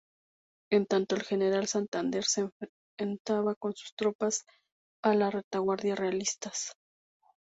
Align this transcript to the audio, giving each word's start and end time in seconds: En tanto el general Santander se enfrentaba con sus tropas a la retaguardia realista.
En 0.71 0.87
tanto 0.87 1.13
el 1.13 1.21
general 1.21 1.67
Santander 1.67 2.23
se 2.23 2.49
enfrentaba 2.97 3.53
con 3.53 3.75
sus 3.75 3.93
tropas 3.95 4.45
a 5.03 5.13
la 5.13 5.29
retaguardia 5.29 5.93
realista. 5.93 6.51